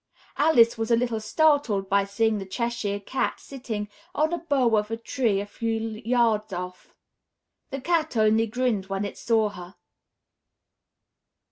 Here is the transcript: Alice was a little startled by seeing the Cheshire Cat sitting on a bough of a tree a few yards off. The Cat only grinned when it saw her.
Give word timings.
Alice 0.37 0.79
was 0.79 0.89
a 0.89 0.95
little 0.95 1.19
startled 1.19 1.87
by 1.87 2.05
seeing 2.05 2.39
the 2.39 2.45
Cheshire 2.47 2.99
Cat 2.99 3.39
sitting 3.39 3.87
on 4.15 4.33
a 4.33 4.39
bough 4.39 4.75
of 4.75 4.89
a 4.89 4.97
tree 4.97 5.39
a 5.39 5.45
few 5.45 5.77
yards 6.03 6.51
off. 6.51 6.95
The 7.69 7.81
Cat 7.81 8.17
only 8.17 8.47
grinned 8.47 8.87
when 8.87 9.05
it 9.05 9.15
saw 9.19 9.49
her. 9.49 9.75